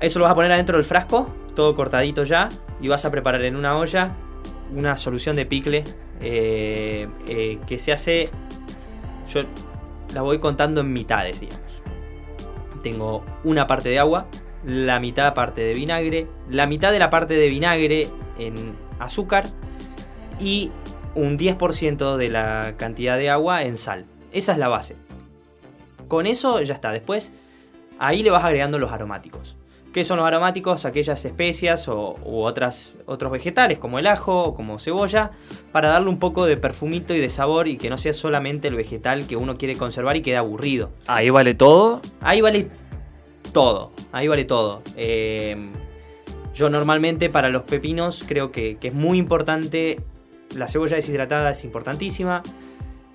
[0.00, 2.48] Eso lo vas a poner adentro del frasco, todo cortadito ya,
[2.80, 4.14] y vas a preparar en una olla
[4.74, 5.84] una solución de picle
[6.20, 8.28] eh, eh, que se hace.
[9.32, 9.42] Yo
[10.14, 11.82] la voy contando en mitades, digamos.
[12.82, 14.26] Tengo una parte de agua,
[14.64, 19.44] la mitad parte de vinagre, la mitad de la parte de vinagre en azúcar
[20.40, 20.70] y
[21.14, 24.06] un 10% de la cantidad de agua en sal.
[24.32, 24.96] Esa es la base.
[26.06, 26.92] Con eso ya está.
[26.92, 27.32] Después
[27.98, 29.57] ahí le vas agregando los aromáticos.
[29.92, 30.84] ¿Qué son los aromáticos?
[30.84, 35.30] Aquellas especias o, u otras, otros vegetales como el ajo o como cebolla
[35.72, 38.74] para darle un poco de perfumito y de sabor y que no sea solamente el
[38.74, 40.90] vegetal que uno quiere conservar y quede aburrido.
[41.06, 42.02] Ahí vale todo.
[42.20, 42.68] Ahí vale
[43.52, 43.92] todo.
[44.12, 44.82] Ahí vale todo.
[44.94, 45.56] Eh,
[46.54, 50.02] yo normalmente para los pepinos creo que, es muy importante.
[50.54, 52.42] La cebolla deshidratada es importantísima.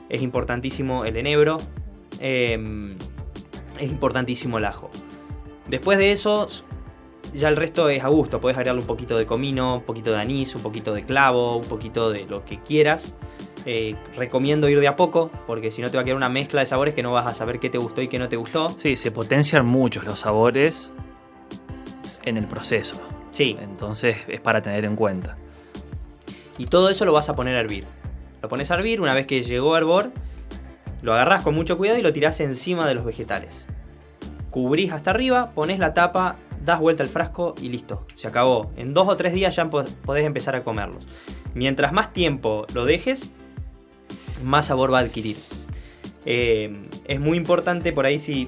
[0.10, 1.60] Es importantísimo el enebro.
[2.20, 2.96] Eh,
[3.80, 4.90] es importantísimo el ajo.
[5.68, 6.48] Después de eso,
[7.34, 8.42] ya el resto es a gusto.
[8.42, 11.66] Puedes agregarle un poquito de comino, un poquito de anís, un poquito de clavo, un
[11.66, 13.16] poquito de lo que quieras.
[13.66, 16.60] Eh, recomiendo ir de a poco, porque si no te va a quedar una mezcla
[16.60, 18.70] de sabores que no vas a saber qué te gustó y qué no te gustó.
[18.72, 20.92] Sí, se potencian muchos los sabores
[22.24, 23.02] en el proceso.
[23.32, 23.58] Sí.
[23.62, 25.38] Entonces es para tener en cuenta.
[26.58, 27.86] Y todo eso lo vas a poner a hervir.
[28.42, 30.12] Lo pones a hervir, una vez que llegó a hervor,
[31.02, 33.66] lo agarras con mucho cuidado y lo tirás encima de los vegetales.
[34.54, 38.72] Cubrís hasta arriba, pones la tapa, das vuelta al frasco y listo, se acabó.
[38.78, 41.08] En dos o tres días ya podés empezar a comerlos.
[41.56, 43.32] Mientras más tiempo lo dejes,
[44.44, 45.38] más sabor va a adquirir.
[46.28, 48.48] Eh, es muy importante por ahí si,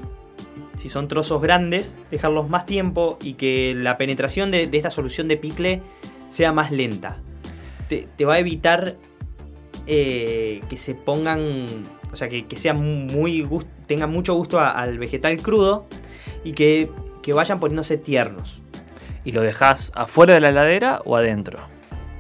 [0.78, 5.38] si son trozos grandes, dejarlos más tiempo y que la penetración de, esta solución de
[5.38, 5.82] picle
[6.30, 7.18] sea más lenta.
[7.89, 8.96] Te, va a evitar
[9.88, 11.65] eh, que se pongan,
[12.13, 13.41] o sea, que, que muy
[13.88, 15.88] tengan mucho gusto al vegetal crudo
[16.43, 18.62] y que, que vayan poniéndose tiernos.
[19.24, 21.60] ¿Y lo dejas afuera de la heladera o adentro?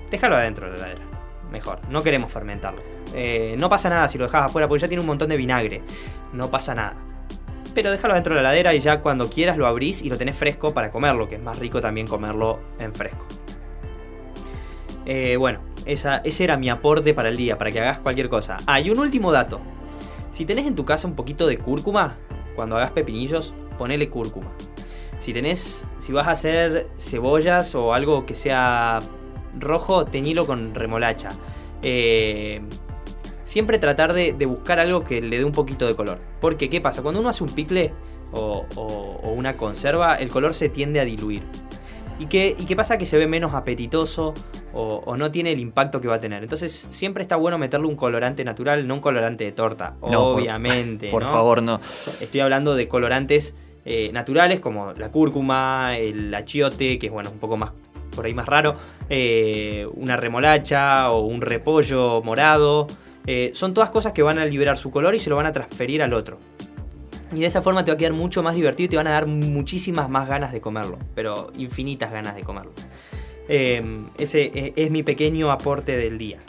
[0.09, 1.05] Déjalo adentro de la heladera,
[1.51, 1.79] mejor.
[1.89, 2.81] No queremos fermentarlo.
[3.13, 5.83] Eh, no pasa nada si lo dejas afuera porque ya tiene un montón de vinagre.
[6.33, 6.95] No pasa nada.
[7.73, 10.35] Pero déjalo dentro de la heladera y ya cuando quieras lo abrís y lo tenés
[10.37, 13.25] fresco para comerlo, que es más rico también comerlo en fresco.
[15.05, 18.57] Eh, bueno, ese era mi aporte para el día, para que hagas cualquier cosa.
[18.65, 19.61] Ah, y un último dato.
[20.35, 22.17] Si tenés en tu casa un poquito de cúrcuma,
[22.57, 24.51] cuando hagas pepinillos, ponele cúrcuma.
[25.17, 28.99] Si tenés, si vas a hacer cebollas o algo que sea
[29.57, 31.29] rojo, teñilo con remolacha.
[31.83, 32.59] Eh,
[33.45, 36.19] siempre tratar de, buscar algo que le dé un poquito de color.
[36.41, 37.01] Porque, ¿qué pasa?
[37.01, 37.93] Cuando uno hace un picle
[38.33, 38.65] o,
[39.23, 41.43] una conserva, el color se tiende a diluir.
[42.19, 42.97] ¿Y qué, ¿Y qué pasa?
[42.97, 44.33] Que se ve menos apetitoso
[44.73, 46.43] o, no tiene el impacto que va a tener.
[46.43, 51.09] Entonces, siempre está bueno meterle un colorante natural, no un colorante de torta, obviamente.
[51.09, 51.79] Por, favor, no.
[52.19, 53.55] Estoy hablando de colorantes
[53.85, 57.71] eh, naturales como la cúrcuma, el achiote, que es bueno, un poco más
[58.15, 58.75] por ahí más raro,
[59.09, 62.87] eh, una remolacha o un repollo morado.
[63.27, 65.51] Eh, son todas cosas que van a liberar su color y se lo van a
[65.51, 66.39] transferir al otro.
[67.33, 69.11] Y de esa forma te va a quedar mucho más divertido y te van a
[69.11, 72.73] dar muchísimas más ganas de comerlo, pero infinitas ganas de comerlo.
[73.47, 76.39] Em, ese es mi pequeño aporte del día.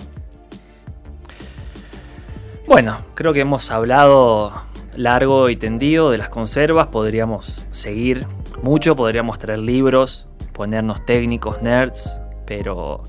[2.67, 4.53] Bueno, creo que hemos hablado
[4.97, 8.27] largo y tendido de las conservas, podríamos seguir
[8.63, 13.05] mucho, podríamos traer libros, ponernos técnicos, nerds, pero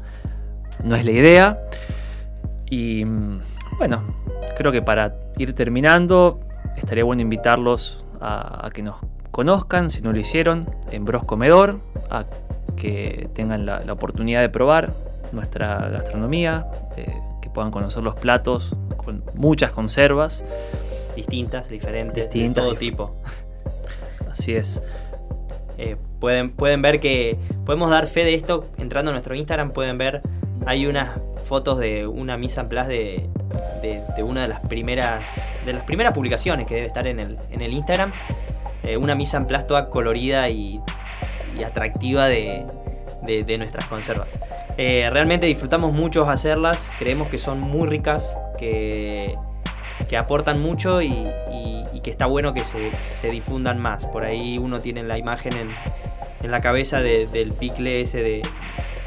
[0.83, 1.59] no es la idea.
[2.69, 3.39] Y mm,
[3.77, 4.03] bueno,
[4.55, 6.39] creo que para ir terminando,
[6.77, 8.97] estaría bueno invitarlos a, que nos
[9.31, 12.25] conozcan, si no lo hicieron, en Bros Comedor, a
[12.75, 14.93] que tengan la, oportunidad de probar
[15.31, 20.43] nuestra gastronomía, eh, que puedan conocer los platos con muchas conservas.
[21.15, 23.15] Distintas, diferentes, de todo tipo.
[24.31, 24.81] Así es.
[25.77, 29.71] Eh, pueden, pueden ver que podemos dar fe de esto entrando a nuestro Instagram.
[29.71, 30.21] Pueden ver,
[30.65, 32.89] hay unas fotos de una misa en place
[33.81, 35.25] de, de, una de las primeras
[35.65, 38.11] de las primeras publicaciones que debe estar en el, en el Instagram.
[38.83, 40.81] Eh, una misa en place toda colorida y,
[41.65, 42.65] atractiva de,
[43.23, 44.27] de, nuestras conservas.
[44.77, 49.35] Eh, realmente disfrutamos mucho hacerlas, creemos que son muy ricas, que,
[50.07, 51.11] que aportan mucho y,
[52.03, 54.05] que está bueno que se, difundan más.
[54.05, 55.71] Por ahí uno tiene la imagen en,
[56.43, 58.41] en la cabeza del picle ese de,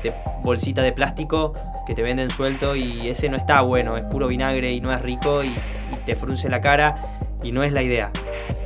[0.02, 1.54] de bolsita de plástico
[1.86, 5.00] que te venden suelto y ese no está bueno, es puro vinagre y no es
[5.02, 5.54] rico y,
[6.06, 8.10] te frunce la cara y no es la idea.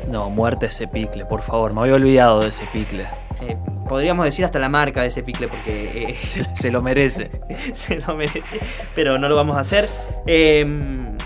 [0.09, 3.07] No, muerte ese picle, por favor, me había olvidado de ese picle.
[3.41, 3.57] Eh,
[3.89, 6.15] podríamos decir hasta la marca de ese picle porque eh,
[6.55, 7.31] se, lo merece.
[7.73, 8.61] se lo merece,
[8.95, 9.89] pero no lo vamos a hacer.
[10.27, 11.17] Em,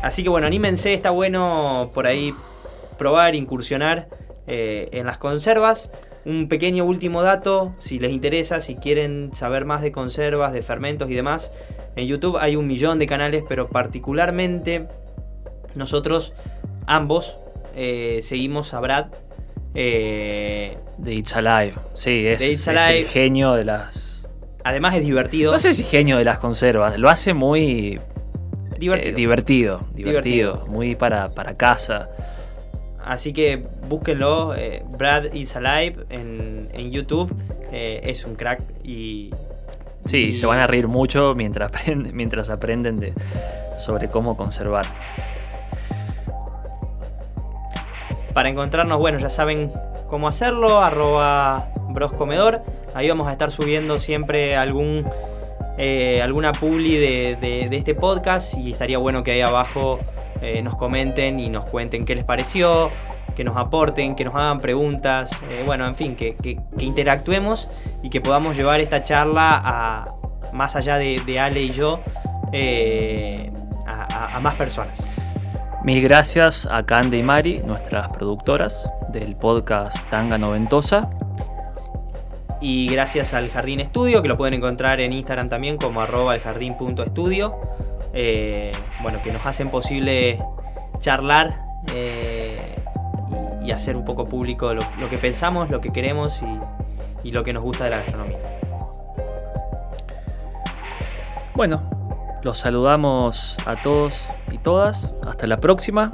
[0.00, 2.32] así que bueno, anímense, está bueno por ahí
[2.96, 4.08] probar, incursionar
[4.46, 5.90] eh, en las conservas.
[6.24, 11.10] Un pequeño último dato, si les interesa, si quieren saber más de conservas, de fermentos
[11.10, 11.52] y demás,
[11.96, 14.86] en YouTube hay un millón de canales, pero particularmente
[15.74, 16.34] nosotros
[16.86, 17.38] ambos
[17.74, 19.06] eh, seguimos a Brad.
[19.74, 24.28] Eh, de It's Alive, sí, es, el genio de las...
[24.64, 25.50] Además es divertido.
[25.50, 27.98] No sé si genio de las conservas, lo hace muy...
[28.78, 29.10] Divertido.
[29.10, 32.10] Eh, divertido, divertido, muy para, para casa.
[33.04, 37.34] Así que búsquenlo, eh, Brad is Alive en, YouTube.
[37.72, 39.30] Eh, es un crack y.
[40.04, 43.12] Sí, se van a reír mucho mientras, mientras aprenden de,
[43.78, 44.86] sobre cómo conservar.
[48.34, 49.70] Para encontrarnos, bueno, ya saben
[50.08, 52.62] cómo hacerlo, arroba broscomedor.
[52.94, 55.06] Ahí vamos a estar subiendo siempre algún,
[55.78, 60.00] eh, alguna publi de, de este podcast y estaría bueno que ahí abajo
[60.42, 62.90] eh, nos comenten y nos cuenten qué les pareció,
[63.36, 66.36] que nos aporten, que nos hagan preguntas, eh, bueno, en fin, que,
[66.78, 67.68] interactuemos
[68.02, 70.14] y que podamos llevar esta charla a,
[70.52, 72.00] más allá de, Ale y yo,
[72.52, 73.52] eh,
[73.86, 75.06] a, más personas.
[75.84, 81.08] Mil gracias a Cande y Mari, nuestras productoras del podcast Tanga Noventosa.
[82.60, 87.58] Y gracias al Jardín Estudio, que lo pueden encontrar en Instagram también como arroba eljardín.estudio.
[88.12, 90.38] Eh, bueno, que nos hacen posible
[90.98, 92.76] charlar eh,
[93.64, 96.42] y, hacer un poco público lo, que pensamos, lo que queremos
[97.22, 98.38] y, lo que nos gusta de la gastronomía.
[101.54, 101.82] Bueno,
[102.42, 105.14] los saludamos a todos y todas.
[105.24, 106.12] Hasta la próxima.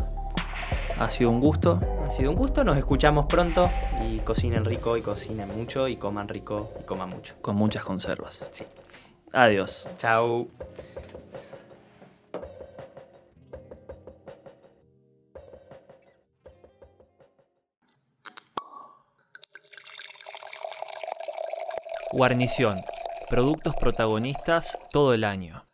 [0.99, 1.80] Ha sido un gusto.
[2.07, 2.64] Ha sido un gusto.
[2.64, 3.70] Nos escuchamos pronto.
[4.07, 5.88] Y cocinen rico y cocinen mucho.
[5.88, 7.34] Y coman rico y coman mucho.
[7.40, 8.49] Con muchas conservas.
[8.53, 8.64] Sí.
[9.32, 9.88] Adiós.
[9.96, 10.49] Chao.
[22.18, 22.80] Guarnición.
[23.30, 25.67] Productos protagonistas todo el año.